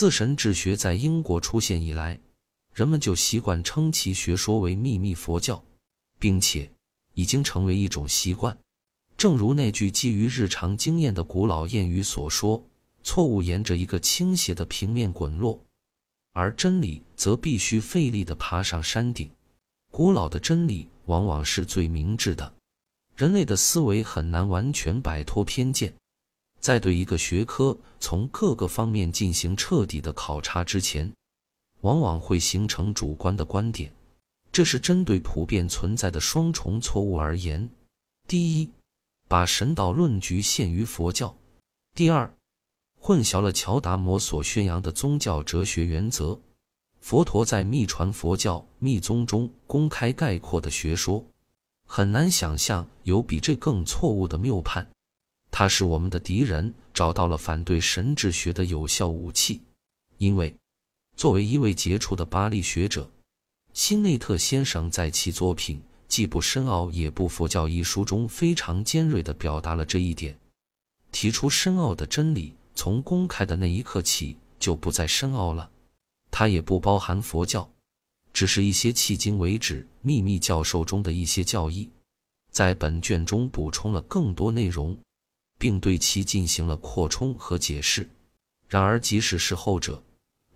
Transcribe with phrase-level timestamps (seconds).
[0.00, 2.18] 自神智学在英国出现以来，
[2.72, 5.62] 人们就习惯称其学说为秘密佛教，
[6.18, 6.72] 并且
[7.12, 8.56] 已经成为一种习惯。
[9.18, 12.64] 正如那句基于日常经验的古老谚语所说
[13.04, 15.62] ：“错误沿着一个倾斜的平面滚落，
[16.32, 19.30] 而真理则必须费力地爬上山顶。”
[19.92, 22.54] 古老的真理往往是最明智的。
[23.16, 25.92] 人类的思维很难完全摆脱偏见，
[26.60, 31.12] 在对一个学科从各个方面进行彻底的考察之前，
[31.80, 33.92] 往往会形成主观的观点。
[34.52, 37.70] 这是针对普遍存在的双重错误而言：
[38.28, 38.70] 第一，
[39.26, 41.34] 把神道论局限于佛教；
[41.94, 42.32] 第二，
[42.98, 46.38] 混淆了乔达摩所宣扬的宗教哲学原则。
[47.00, 51.24] 佛陀在密传佛教密宗中公开概括的学说。
[51.86, 54.88] 很难想象有比这更错误的谬判。
[55.50, 59.60] 他是我们的敌人，找到了反对神智学的有效武器。
[60.18, 60.54] 因为
[61.16, 63.10] 作为一位杰出的巴利学者，
[63.72, 70.38] 辛内特先生在其作品《既不深奥也不佛教》一书中非常尖锐地表达了这一点，
[71.12, 75.70] 提出深奥的真理从公开的那一刻起就不再深奥了，
[76.30, 77.70] 它也不包含佛教。
[78.32, 81.90] 只是一些迄今为止秘密教授中的一些教义，
[82.50, 84.96] 在本卷中补充了更多内容，
[85.60, 88.08] 并对其进行了扩充和解释。
[88.66, 90.02] 然而，即使是后者，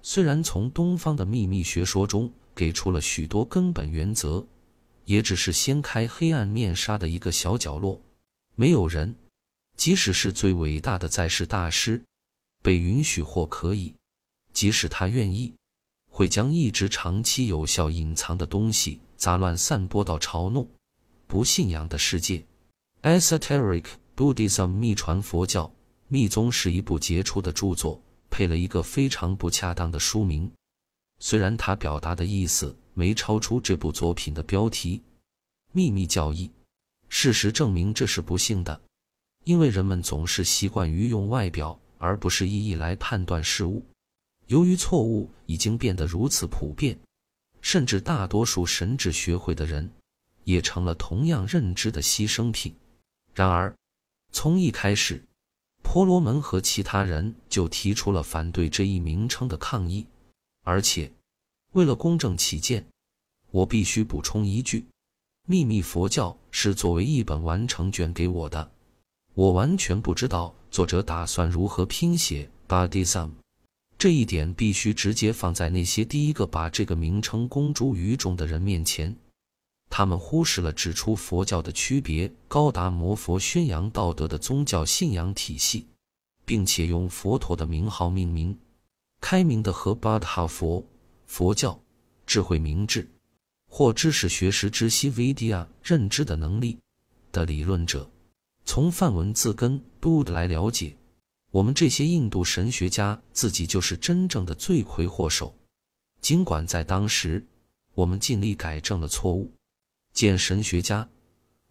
[0.00, 4.46] 虽然从东方的秘密学说中给出了许多根本原则，
[5.04, 8.00] 也只是掀开黑暗面纱的一个小角落。
[8.54, 9.12] 没有人，
[9.76, 12.00] 即使是最伟大的在世大师，
[12.62, 13.92] 被允许或可以，
[14.52, 15.52] 即使他愿意。
[16.14, 20.68] 会将一直长期有效隐藏的东西杂乱散播到嘲弄、
[21.26, 22.44] 不信仰的世界。
[23.00, 25.72] Esoteric Buddhism 密传佛教
[26.08, 30.50] 密宗是一部杰出的著作，配了一个非常不恰当的书名。
[31.18, 35.02] 虽然它表达的意思没超出这部作品的标题
[35.72, 36.50] “秘密教义”，
[37.08, 38.80] 事实证明这是不幸的，
[39.44, 43.84] 因为人们总是习惯于用外表而不是意义来判断事物。
[44.48, 46.98] 由于错误已经变得如此普遍，
[47.62, 49.90] 甚至大多数神智学会的人
[50.44, 52.74] 也成了同样认知的牺牲品。
[53.32, 53.74] 然而，
[54.32, 55.22] 从一开始，
[55.82, 60.06] 婆罗门和其他人就提出了反对这一名称的抗议。
[60.64, 61.12] 而且，
[61.72, 62.86] 为了公正起见，
[63.50, 64.86] 我必须补充一句：
[65.46, 68.72] 秘密佛教是作为一本完成卷给我的，
[69.34, 73.30] 我完全不知道作者打算如何拼写 Buddhism。
[73.98, 79.14] 这一点必须直接放在那些第一个把这个名称公诸于众的人面前。
[79.94, 85.86] 他们忽视了指出佛教的区别高达摩佛宣扬道德的宗教信仰体系，
[86.46, 88.58] 并且用佛陀的名号命名。
[89.20, 90.82] 开明的和巴塔佛
[91.26, 91.78] 佛教
[92.24, 93.06] 智慧明智
[93.68, 96.78] 或知识学识知悉 Vidya 认知的能力
[97.30, 98.10] 的理论者，
[98.64, 100.96] 从梵文字根 Bud 来了解。
[101.50, 105.54] 我们这些印度神学家自己就是真正的罪魁祸首，
[106.22, 107.46] 尽管在当时
[107.92, 109.52] 我们尽力改正了错误。
[110.12, 111.08] 见神学家，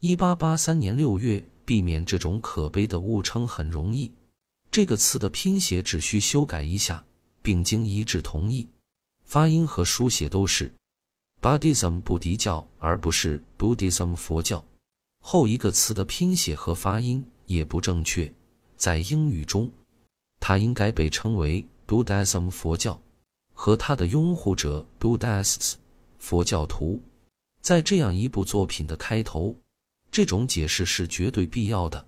[0.00, 4.10] 一八八三年六月，避免这种可悲的误称很容易。
[4.70, 7.04] 这个词的拼写只需修改一下，
[7.42, 8.68] 并经一致同意，
[9.24, 10.72] 发音和书写都是
[11.40, 14.64] Buddhism 布迪教，而不是 Buddhism 佛教。
[15.20, 18.32] 后一个词的拼写和发音也不正确。
[18.76, 19.70] 在英语中，
[20.38, 23.00] 它应该被称为 Buddhism 佛教，
[23.52, 25.74] 和它的拥护者 Buddhists
[26.18, 27.02] 佛教徒。
[27.60, 29.54] 在这样一部作品的开头，
[30.10, 32.06] 这种解释是绝对必要的。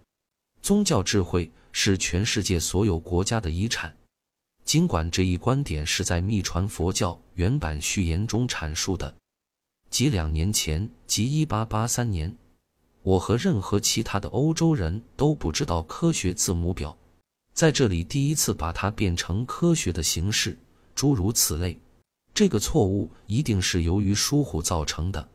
[0.63, 3.95] 宗教智慧是全世界所有国家的遗产，
[4.65, 9.15] 尽管这一观点是在密传佛教原版序言中阐述的。
[9.91, 12.37] 即两年前，即1883年。
[13.03, 16.97] 我和任何其他的欧洲人都不知道科学字母表，
[17.55, 20.59] 在这里第一次把它变成科学的形式，
[20.95, 21.81] 诸如此类。
[22.35, 25.27] 这个错误一定是由于疏忽造成的，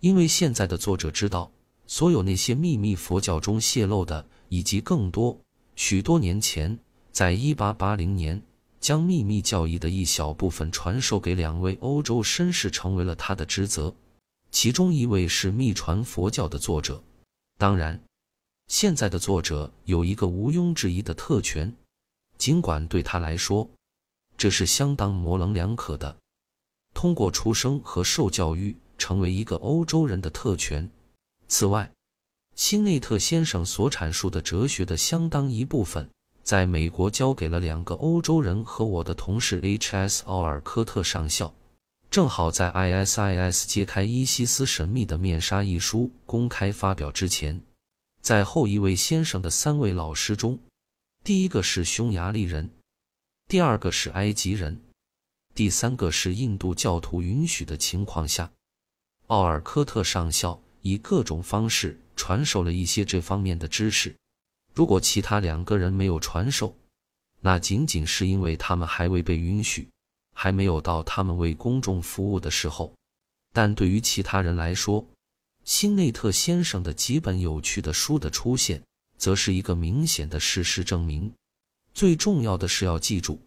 [0.00, 1.50] 因为现在的作者知道，
[1.86, 5.38] 所有那些秘密佛教中泄露的，以及更多
[5.76, 6.78] 许多年前，
[7.12, 8.42] 在一八八零年
[8.80, 13.94] 将秘密教义的一小部分传授给两位欧洲绅士，成为了他的职责。
[14.50, 17.02] 其中一位是秘传佛教的作者，
[17.58, 18.02] 当然，
[18.68, 21.72] 现在的作者有一个毋庸置疑的特权，
[22.38, 23.68] 尽管对他来说，
[24.36, 26.16] 这是相当模棱两可的。
[26.94, 30.88] 通过出生和受教育成为一个欧洲人的特权。
[31.48, 31.90] 此外，
[32.54, 36.08] 辛内特先生所阐述的哲学的相当一部分，
[36.42, 40.22] 在美国交给了两个欧洲人和我的同事 H.S.
[40.26, 41.52] 奥尔科特上校。
[42.10, 47.58] 正好在 ISIS 揭开伊西斯神秘的面纱一书公开发表之前，
[48.20, 50.58] 在后一位先生的三位老师中，
[51.22, 52.68] 第一个是匈牙利人，
[53.46, 54.82] 第二个是埃及人，
[55.54, 58.50] 第三个是印度教徒允许的情况下，
[59.30, 64.12] 奥尔科特上校以各种方式传授了一些这方面的知识。
[64.74, 66.74] 如果其他两个人没有传授，
[67.40, 69.88] 那仅仅是因为他们还未被允许。
[70.32, 72.92] 还没有到他们为公众服务的时候，
[73.52, 75.06] 但对于其他人来说，
[75.64, 78.82] 辛内特先生的几本有趣的书的出现，
[79.16, 81.30] 则是一个明显的事实证明。
[81.92, 83.38] 最重要的是要记住，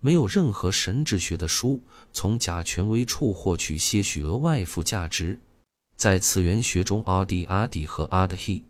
[0.00, 1.80] 没有任何神智学的书
[2.12, 5.38] 从假权威处获取些许额外附价值。
[5.96, 8.64] 在次元学中，阿迪阿迪和阿德希、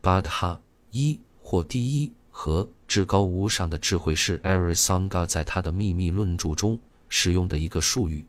[0.00, 6.78] 巴德哈一或第一和至高无上的智慧是 Arisanga 在他的秘密论著中。
[7.14, 8.24] 使用的一个术语，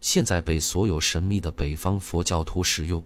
[0.00, 3.00] 现在被所有神秘的北方佛教徒使用。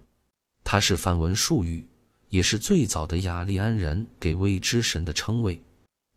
[0.64, 1.86] 它是梵文术语，
[2.30, 5.62] 也是最早的雅利安人给未知神的称谓。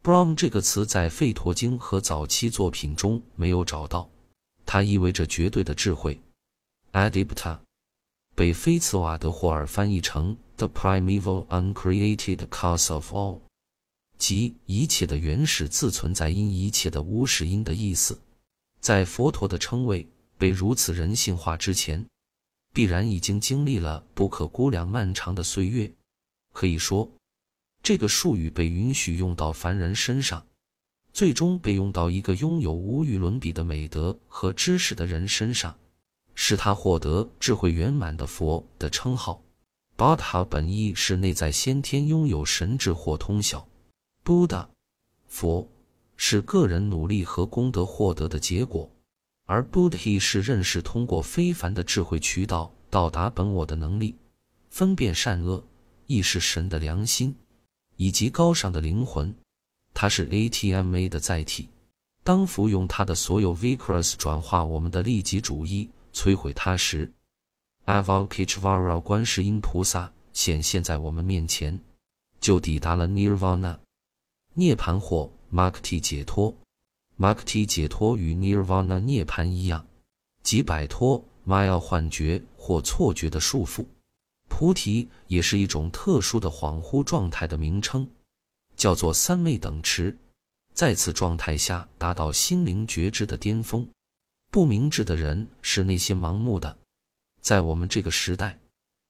[0.05, 4.07] Brahm 这个词在吠陀经和早期作品中没有找到，
[4.63, 6.21] 它意味着绝对的智慧。
[6.91, 7.57] Adipta
[8.35, 13.39] 被菲茨瓦德霍尔翻译成 The Primeval Uncreated Cause of All，
[14.19, 18.21] 即一切的原始自存在因一切的无始因的意思。
[18.79, 20.07] 在佛陀的称谓
[20.37, 22.05] 被如此人性化之前，
[22.71, 25.91] 必然已经经历了不可估量漫长的岁月。
[26.53, 27.09] 可以说，
[27.85, 30.43] 这个术语被允许用到凡人身上，
[31.13, 35.77] 最终被用到一个拥有无与伦比的美德和知识的人身上，
[36.33, 39.39] 使他获得智慧圆满的佛的称号。
[39.95, 43.67] 巴塔本意是内在先天拥有神智或通晓。
[44.23, 44.65] Buddha，
[45.27, 45.69] 佛。
[46.17, 48.89] 是个人努力和功德获得的结果，
[49.45, 54.15] 而 Buddhi 是认识通过非凡的智慧渠道到达本我的能力，
[54.71, 55.63] 分辨善恶，
[56.07, 57.35] 亦是神的良心
[57.97, 59.33] 以及高尚的灵魂。
[59.93, 61.69] 它是 ATMA 的载体。
[62.23, 67.11] 当服用它的所有 Vikrus 转化我们的利己主义，摧毁它时
[67.85, 71.79] ，Avalokiteshvara 观世音菩萨显现在我们面前，
[72.41, 73.77] 就抵达了 Nirvana
[74.53, 75.31] 涅槃或。
[75.53, 76.53] Mukti 解脱
[77.17, 79.87] ，Mukti 解脱与 Nirvana 涅槃一样，
[80.43, 83.85] 即摆脱 Maya 幻觉或错觉的束缚。
[84.47, 88.09] 菩提也是一种特殊的恍惚状态的名称，
[88.75, 90.17] 叫做三昧等持。
[90.73, 93.87] 在此状态下达到心灵觉知的巅峰。
[94.51, 96.77] 不明智的人是那些盲目的，
[97.41, 98.57] 在我们这个时代，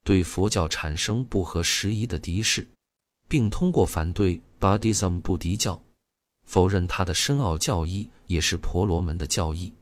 [0.04, 2.68] 对佛教产生不合时宜的敌视，
[3.28, 5.80] 并通过反对 Buddhism 不敌教。
[6.46, 9.74] 否认他的深奥教义也是婆罗门的教义，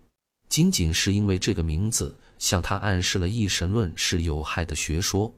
[0.49, 5.33] 仅仅是因为这个名字向他暗示了一神论是有害的学说。